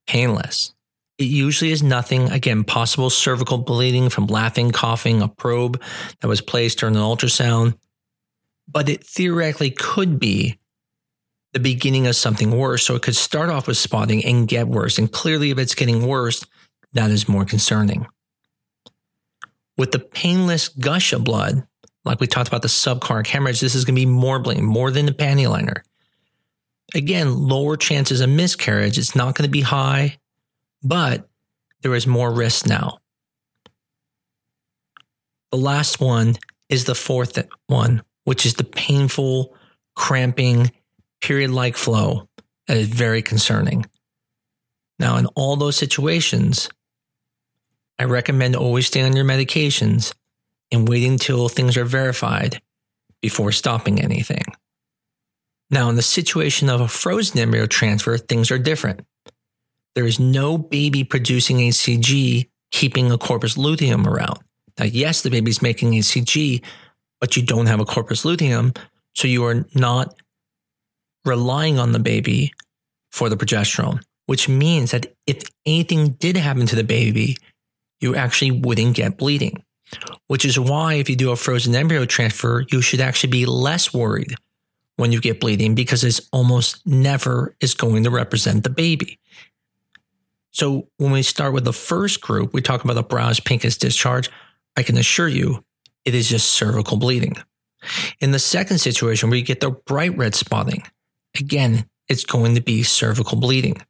painless. 0.07 0.74
It 1.17 1.25
usually 1.25 1.71
is 1.71 1.81
nothing. 1.81 2.29
Again, 2.29 2.63
possible 2.63 3.09
cervical 3.09 3.57
bleeding 3.57 4.09
from 4.09 4.27
laughing, 4.27 4.71
coughing, 4.71 5.21
a 5.21 5.29
probe 5.29 5.81
that 6.19 6.27
was 6.27 6.41
placed 6.41 6.79
during 6.79 6.95
an 6.95 7.01
ultrasound. 7.01 7.77
But 8.67 8.89
it 8.89 9.05
theoretically 9.05 9.71
could 9.71 10.19
be 10.19 10.59
the 11.53 11.59
beginning 11.59 12.05
of 12.07 12.17
something 12.17 12.51
worse. 12.51 12.85
So 12.85 12.95
it 12.95 13.01
could 13.01 13.15
start 13.15 13.49
off 13.49 13.67
with 13.67 13.77
spotting 13.77 14.25
and 14.25 14.47
get 14.47 14.67
worse. 14.67 14.97
And 14.97 15.09
clearly, 15.09 15.51
if 15.51 15.57
it's 15.57 15.75
getting 15.75 16.05
worse, 16.05 16.45
that 16.93 17.11
is 17.11 17.29
more 17.29 17.45
concerning. 17.45 18.07
With 19.77 19.91
the 19.91 19.99
painless 19.99 20.67
gush 20.67 21.13
of 21.13 21.23
blood, 21.23 21.65
like 22.03 22.19
we 22.19 22.27
talked 22.27 22.49
about 22.49 22.61
the 22.61 22.67
subchorionic 22.67 23.27
hemorrhage, 23.27 23.61
this 23.61 23.75
is 23.75 23.85
going 23.85 23.95
to 23.95 24.01
be 24.01 24.05
more 24.05 24.39
bleeding, 24.39 24.65
more 24.65 24.91
than 24.91 25.05
the 25.05 25.11
panty 25.13 25.49
liner. 25.49 25.83
Again, 26.93 27.37
lower 27.37 27.77
chances 27.77 28.19
of 28.19 28.29
miscarriage. 28.29 28.97
It's 28.97 29.15
not 29.15 29.35
going 29.35 29.47
to 29.47 29.51
be 29.51 29.61
high 29.61 30.17
but 30.85 31.27
there 31.81 31.95
is 31.95 32.05
more 32.05 32.31
risk 32.31 32.67
now. 32.67 32.99
The 35.51 35.57
last 35.57 35.99
one 35.99 36.35
is 36.69 36.85
the 36.85 36.95
fourth 36.95 37.43
one, 37.67 38.03
which 38.23 38.45
is 38.45 38.53
the 38.53 38.63
painful, 38.63 39.55
cramping, 39.95 40.71
period 41.21 41.49
like 41.49 41.75
flow 41.75 42.29
that 42.67 42.77
is 42.77 42.87
very 42.87 43.23
concerning. 43.23 43.85
Now, 44.99 45.17
in 45.17 45.25
all 45.27 45.55
those 45.55 45.75
situations, 45.75 46.69
I 47.97 48.03
recommend 48.03 48.55
always 48.55 48.85
staying 48.87 49.07
on 49.07 49.15
your 49.15 49.25
medications 49.25 50.13
and 50.71 50.87
waiting 50.87 51.13
until 51.13 51.49
things 51.49 51.77
are 51.77 51.85
verified 51.85 52.61
before 53.21 53.51
stopping 53.51 54.01
anything. 54.01 54.43
Now, 55.71 55.89
in 55.89 55.95
the 55.95 56.03
situation 56.03 56.69
of 56.69 56.79
a 56.79 56.87
frozen 56.87 57.39
embryo 57.39 57.65
transfer, 57.65 58.17
things 58.17 58.51
are 58.51 58.59
different. 58.59 59.01
There 59.95 60.05
is 60.05 60.19
no 60.19 60.57
baby 60.57 61.03
producing 61.03 61.57
HCG 61.57 62.49
keeping 62.71 63.11
a 63.11 63.17
corpus 63.17 63.57
luteum 63.57 64.07
around. 64.07 64.39
Now, 64.77 64.85
yes, 64.85 65.21
the 65.21 65.29
baby's 65.29 65.61
making 65.61 65.93
HCG, 65.93 66.61
but 67.21 67.37
you 67.37 67.43
don't 67.43 67.67
have 67.67 67.79
a 67.79 67.85
corpus 67.85 68.25
luteum, 68.25 68.73
so 69.13 69.27
you 69.27 69.45
are 69.45 69.65
not 69.73 70.13
relying 71.23 71.79
on 71.79 71.93
the 71.93 71.99
baby 71.99 72.53
for 73.11 73.29
the 73.29 73.37
progesterone, 73.37 74.01
which 74.25 74.49
means 74.49 74.91
that 74.91 75.15
if 75.25 75.43
anything 75.65 76.11
did 76.11 76.35
happen 76.35 76.65
to 76.67 76.75
the 76.75 76.83
baby, 76.83 77.37
you 78.01 78.15
actually 78.15 78.51
wouldn't 78.51 78.95
get 78.95 79.17
bleeding. 79.17 79.63
Which 80.27 80.43
is 80.43 80.59
why, 80.59 80.95
if 80.95 81.09
you 81.09 81.15
do 81.15 81.31
a 81.31 81.35
frozen 81.35 81.75
embryo 81.75 82.05
transfer, 82.05 82.65
you 82.71 82.81
should 82.81 82.99
actually 82.99 83.29
be 83.29 83.45
less 83.45 83.93
worried 83.93 84.35
when 84.97 85.11
you 85.11 85.21
get 85.21 85.39
bleeding 85.39 85.75
because 85.75 86.03
it's 86.03 86.21
almost 86.33 86.85
never 86.85 87.55
is 87.61 87.73
going 87.73 88.03
to 88.03 88.09
represent 88.09 88.63
the 88.63 88.69
baby. 88.69 89.19
So 90.55 90.87
when 90.95 91.11
we 91.11 91.21
start 91.21 91.53
with 91.53 91.65
the 91.65 91.73
first 91.73 92.21
group, 92.21 92.53
we 92.53 92.61
talk 92.61 92.85
about 92.85 92.93
the 92.93 93.03
browse 93.03 93.41
pincus 93.41 93.77
discharge. 93.77 94.29
I 94.77 94.83
can 94.83 94.97
assure 94.97 95.27
you 95.27 95.65
it 96.05 96.15
is 96.15 96.29
just 96.29 96.51
cervical 96.51 96.95
bleeding. 96.95 97.35
In 98.21 98.31
the 98.31 98.39
second 98.39 98.77
situation 98.77 99.29
where 99.29 99.37
you 99.37 99.43
get 99.43 99.59
the 99.59 99.71
bright 99.71 100.17
red 100.17 100.33
spotting, 100.33 100.83
again, 101.37 101.89
it's 102.07 102.23
going 102.23 102.55
to 102.55 102.61
be 102.61 102.83
cervical 102.83 103.37
bleeding. 103.37 103.81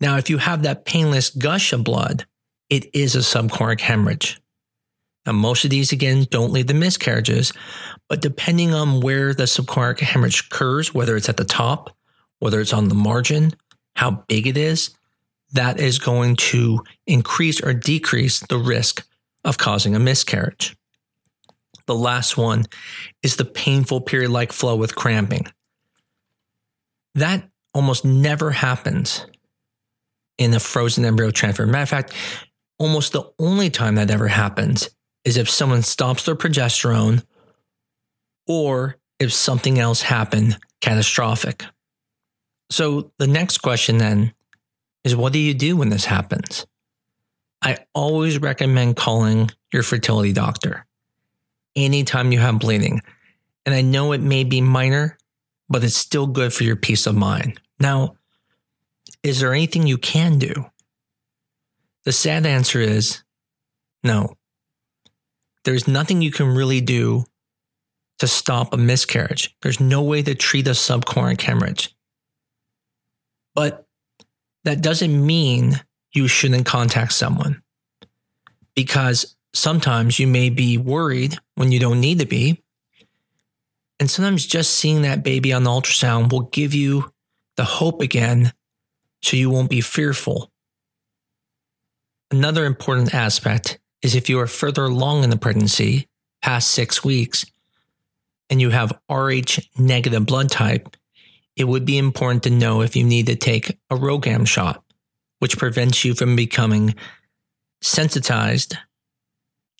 Now, 0.00 0.18
if 0.18 0.30
you 0.30 0.38
have 0.38 0.62
that 0.62 0.84
painless 0.84 1.30
gush 1.30 1.72
of 1.72 1.82
blood, 1.82 2.24
it 2.70 2.88
is 2.94 3.16
a 3.16 3.18
subchorionic 3.18 3.80
hemorrhage. 3.80 4.40
Now, 5.26 5.32
most 5.32 5.64
of 5.64 5.70
these, 5.70 5.90
again, 5.90 6.28
don't 6.30 6.52
lead 6.52 6.68
to 6.68 6.74
miscarriages, 6.74 7.52
but 8.08 8.22
depending 8.22 8.72
on 8.72 9.00
where 9.00 9.34
the 9.34 9.44
subchorionic 9.44 9.98
hemorrhage 9.98 10.46
occurs, 10.46 10.94
whether 10.94 11.16
it's 11.16 11.28
at 11.28 11.38
the 11.38 11.44
top, 11.44 11.96
whether 12.38 12.60
it's 12.60 12.72
on 12.72 12.88
the 12.88 12.94
margin, 12.94 13.56
how 13.96 14.24
big 14.28 14.46
it 14.46 14.56
is, 14.56 14.94
that 15.52 15.80
is 15.80 15.98
going 15.98 16.36
to 16.36 16.84
increase 17.06 17.60
or 17.62 17.72
decrease 17.72 18.40
the 18.40 18.58
risk 18.58 19.06
of 19.44 19.58
causing 19.58 19.94
a 19.94 19.98
miscarriage. 19.98 20.76
The 21.86 21.94
last 21.94 22.36
one 22.36 22.66
is 23.22 23.36
the 23.36 23.44
painful 23.46 24.02
period 24.02 24.30
like 24.30 24.52
flow 24.52 24.76
with 24.76 24.94
cramping. 24.94 25.46
That 27.14 27.48
almost 27.72 28.04
never 28.04 28.50
happens 28.50 29.24
in 30.36 30.52
a 30.54 30.60
frozen 30.60 31.04
embryo 31.04 31.30
transfer. 31.30 31.66
Matter 31.66 31.82
of 31.82 31.88
fact, 31.88 32.12
almost 32.78 33.12
the 33.12 33.24
only 33.38 33.70
time 33.70 33.96
that 33.96 34.10
ever 34.10 34.28
happens 34.28 34.90
is 35.24 35.36
if 35.36 35.48
someone 35.48 35.82
stops 35.82 36.24
their 36.24 36.36
progesterone 36.36 37.24
or 38.46 38.96
if 39.18 39.32
something 39.32 39.78
else 39.78 40.02
happened 40.02 40.58
catastrophic. 40.80 41.64
So 42.70 43.12
the 43.18 43.26
next 43.26 43.58
question 43.58 43.98
then 43.98 44.32
is 45.04 45.16
what 45.16 45.32
do 45.32 45.38
you 45.38 45.54
do 45.54 45.76
when 45.76 45.88
this 45.88 46.04
happens? 46.04 46.66
I 47.62 47.78
always 47.94 48.38
recommend 48.38 48.96
calling 48.96 49.50
your 49.72 49.82
fertility 49.82 50.32
doctor 50.32 50.86
anytime 51.74 52.32
you 52.32 52.38
have 52.38 52.58
bleeding. 52.58 53.02
And 53.66 53.74
I 53.74 53.82
know 53.82 54.12
it 54.12 54.20
may 54.20 54.44
be 54.44 54.60
minor, 54.60 55.18
but 55.68 55.84
it's 55.84 55.96
still 55.96 56.26
good 56.26 56.52
for 56.52 56.64
your 56.64 56.76
peace 56.76 57.06
of 57.06 57.16
mind. 57.16 57.60
Now, 57.78 58.16
is 59.22 59.40
there 59.40 59.52
anything 59.52 59.86
you 59.86 59.98
can 59.98 60.38
do? 60.38 60.66
The 62.04 62.12
sad 62.12 62.46
answer 62.46 62.80
is 62.80 63.22
no. 64.02 64.36
There's 65.64 65.88
nothing 65.88 66.22
you 66.22 66.30
can 66.30 66.54
really 66.54 66.80
do 66.80 67.24
to 68.18 68.26
stop 68.26 68.72
a 68.72 68.76
miscarriage. 68.76 69.54
There's 69.62 69.80
no 69.80 70.02
way 70.02 70.22
to 70.22 70.34
treat 70.34 70.66
a 70.66 70.70
subchorionic 70.70 71.40
hemorrhage. 71.40 71.94
But 73.54 73.87
that 74.64 74.82
doesn't 74.82 75.26
mean 75.26 75.80
you 76.12 76.28
shouldn't 76.28 76.66
contact 76.66 77.12
someone 77.12 77.62
because 78.74 79.36
sometimes 79.52 80.18
you 80.18 80.26
may 80.26 80.50
be 80.50 80.78
worried 80.78 81.38
when 81.54 81.72
you 81.72 81.78
don't 81.78 82.00
need 82.00 82.18
to 82.20 82.26
be. 82.26 82.62
And 84.00 84.10
sometimes 84.10 84.46
just 84.46 84.74
seeing 84.74 85.02
that 85.02 85.24
baby 85.24 85.52
on 85.52 85.64
the 85.64 85.70
ultrasound 85.70 86.30
will 86.30 86.42
give 86.42 86.74
you 86.74 87.12
the 87.56 87.64
hope 87.64 88.00
again 88.00 88.52
so 89.22 89.36
you 89.36 89.50
won't 89.50 89.70
be 89.70 89.80
fearful. 89.80 90.50
Another 92.30 92.64
important 92.64 93.14
aspect 93.14 93.80
is 94.02 94.14
if 94.14 94.28
you 94.28 94.38
are 94.38 94.46
further 94.46 94.84
along 94.84 95.24
in 95.24 95.30
the 95.30 95.36
pregnancy, 95.36 96.08
past 96.42 96.70
six 96.70 97.02
weeks, 97.02 97.44
and 98.50 98.60
you 98.60 98.70
have 98.70 98.98
Rh 99.10 99.58
negative 99.76 100.26
blood 100.26 100.50
type, 100.50 100.96
it 101.58 101.66
would 101.66 101.84
be 101.84 101.98
important 101.98 102.44
to 102.44 102.50
know 102.50 102.80
if 102.82 102.94
you 102.94 103.02
need 103.02 103.26
to 103.26 103.34
take 103.34 103.70
a 103.90 103.96
RhoGAM 103.96 104.46
shot, 104.46 104.82
which 105.40 105.58
prevents 105.58 106.04
you 106.04 106.14
from 106.14 106.36
becoming 106.36 106.94
sensitized 107.82 108.76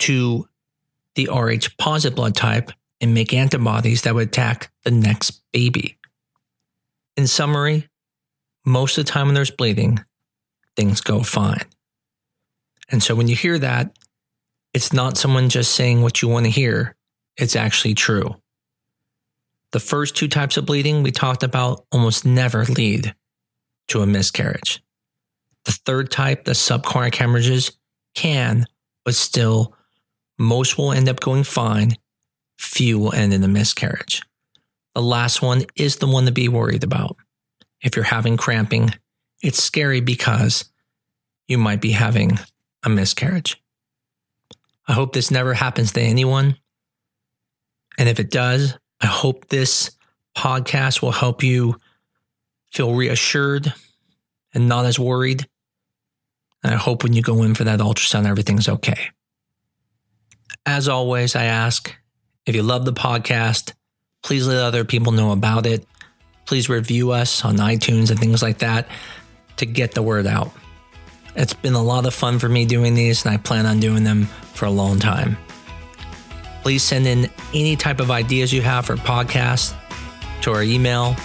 to 0.01 0.49
the 1.15 1.29
Rh 1.33 1.69
positive 1.79 2.17
blood 2.17 2.35
type 2.35 2.73
and 3.01 3.15
make 3.15 3.33
antibodies 3.33 4.03
that 4.03 4.15
would 4.15 4.29
attack 4.29 4.73
the 4.85 4.91
next 4.91 5.41
baby. 5.53 5.99
In 7.17 7.29
summary, 7.29 7.89
most 8.67 8.99
of 8.99 9.05
the 9.05 9.11
time 9.11 9.27
when 9.27 9.35
there's 9.35 9.51
bleeding, 9.51 10.01
things 10.77 11.01
go 11.01 11.23
fine. 11.23 11.65
And 12.89 13.03
so 13.03 13.15
when 13.15 13.29
you 13.29 13.37
hear 13.37 13.59
that, 13.59 13.97
it's 14.75 14.93
not 14.93 15.17
someone 15.17 15.49
just 15.49 15.75
saying 15.75 16.03
what 16.03 16.23
you 16.23 16.29
want 16.29 16.47
to 16.47 16.51
hear, 16.51 16.97
it's 17.37 17.57
actually 17.57 17.95
true. 17.95 18.37
The 19.73 19.81
first 19.81 20.17
two 20.17 20.29
types 20.29 20.57
of 20.57 20.67
bleeding 20.67 21.03
we 21.03 21.11
talked 21.11 21.43
about 21.43 21.85
almost 21.93 22.25
never 22.25 22.65
lead 22.65 23.15
to 23.89 24.01
a 24.01 24.07
miscarriage. 24.07 24.83
The 25.65 25.73
third 25.73 26.11
type, 26.11 26.45
the 26.45 26.53
subchorionic 26.53 27.15
hemorrhages, 27.15 27.73
can, 28.15 28.67
but 29.05 29.15
still, 29.15 29.75
most 30.39 30.79
will 30.79 30.93
end 30.93 31.09
up 31.09 31.21
going 31.21 31.45
fine. 31.45 31.97
Few 32.59 32.99
will 32.99 33.13
end 33.13 33.35
in 33.35 33.45
a 33.45 33.49
miscarriage. 33.49 34.23
The 34.95 35.03
last 35.03 35.43
one 35.43 35.65
is 35.77 35.97
the 35.97 36.07
one 36.07 36.27
to 36.27 36.33
be 36.33 36.49
worried 36.49 36.85
about. 36.85 37.17
If 37.83 37.95
you're 37.95 38.05
having 38.05 38.37
cramping, 38.37 38.95
it's 39.43 39.63
scary 39.63 40.01
because 40.01 40.73
you 41.47 41.59
might 41.59 41.81
be 41.81 41.93
having 41.93 42.39
a 42.85 42.89
miscarriage. 42.89 43.63
I 44.87 44.95
hope 44.95 45.13
this 45.13 45.31
never 45.31 45.55
happens 45.55 45.93
to 45.93 46.01
anyone. 46.01 46.57
And 47.99 48.09
if 48.09 48.19
it 48.19 48.31
does, 48.31 48.79
I 49.01 49.07
hope 49.07 49.49
this 49.49 49.91
podcast 50.37 51.03
will 51.03 51.13
help 51.13 51.43
you 51.43 51.77
feel 52.73 52.95
reassured 52.95 53.73
and 54.55 54.69
not 54.69 54.87
as 54.87 54.99
worried. 54.99 55.47
And 56.63 56.75
I 56.75 56.77
hope 56.77 57.03
when 57.03 57.13
you 57.13 57.23
go 57.23 57.43
in 57.43 57.55
for 57.55 57.65
that 57.65 57.81
ultrasound, 57.81 58.27
everything's 58.27 58.69
okay. 58.69 59.11
As 60.67 60.89
always, 60.89 61.37
I 61.37 61.45
ask 61.45 61.95
if 62.47 62.55
you 62.55 62.63
love 62.63 62.85
the 62.85 62.93
podcast, 62.93 63.73
please 64.23 64.47
let 64.47 64.59
other 64.59 64.85
people 64.85 65.13
know 65.13 65.33
about 65.33 65.67
it. 65.67 65.87
Please 66.47 66.69
review 66.69 67.13
us 67.13 67.45
on 67.45 67.57
iTunes 67.57 68.11
and 68.11 68.19
things 68.19 68.43
like 68.43 68.59
that 68.59 68.89
to 69.59 69.67
get 69.67 69.93
the 69.93 70.03
word 70.03 70.27
out. 70.27 70.51
It's 71.37 71.55
been 71.55 71.75
a 71.75 71.83
lot 71.83 72.07
of 72.07 72.15
fun 72.15 72.39
for 72.39 72.49
me 72.49 72.65
doing 72.65 72.95
these, 72.95 73.25
and 73.25 73.35
I 73.35 73.37
plan 73.37 73.67
on 73.67 73.81
doing 73.81 74.03
them 74.03 74.25
for 74.55 74.65
a 74.65 74.71
long 74.71 74.99
time. 74.99 75.37
Please 76.63 76.83
send 76.83 77.07
in 77.07 77.31
any 77.55 77.77
type 77.77 78.01
of 78.01 78.11
ideas 78.11 78.53
you 78.53 78.63
have 78.63 78.87
for 78.87 78.97
podcasts 78.97 79.75
to 80.43 80.53
our 80.53 80.63
email 80.63 81.17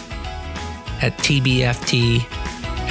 at 1.01 1.17
tbft 1.19 2.23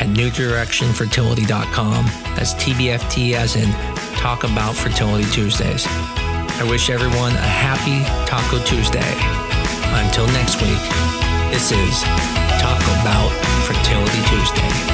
at 0.02 0.08
newdirectionfertility.com. 0.08 2.04
That's 2.34 2.54
TBFT 2.54 3.34
as 3.34 3.56
in 3.56 3.70
Talk 4.16 4.44
About 4.44 4.74
Fertility 4.74 5.30
Tuesdays. 5.30 5.86
I 5.86 6.66
wish 6.68 6.90
everyone 6.90 7.32
a 7.32 7.52
happy 7.62 8.02
Taco 8.28 8.58
Tuesday. 8.64 9.12
Until 9.94 10.26
next 10.28 10.60
week, 10.60 10.82
this 11.52 11.70
is 11.70 12.02
Talk 12.60 12.82
About 13.00 13.30
Fertility 13.66 14.22
Tuesday. 14.28 14.91